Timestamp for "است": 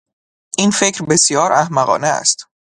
2.07-2.47